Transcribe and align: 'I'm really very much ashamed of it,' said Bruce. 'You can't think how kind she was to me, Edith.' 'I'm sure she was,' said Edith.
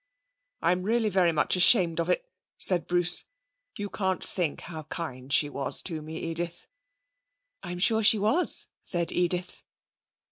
'I'm 0.63 0.81
really 0.81 1.09
very 1.09 1.31
much 1.31 1.55
ashamed 1.55 1.99
of 1.99 2.09
it,' 2.09 2.27
said 2.57 2.87
Bruce. 2.87 3.25
'You 3.77 3.87
can't 3.87 4.23
think 4.23 4.61
how 4.61 4.81
kind 4.85 5.31
she 5.31 5.47
was 5.47 5.83
to 5.83 6.01
me, 6.01 6.17
Edith.' 6.17 6.65
'I'm 7.61 7.77
sure 7.77 8.01
she 8.01 8.17
was,' 8.17 8.67
said 8.83 9.11
Edith. 9.11 9.61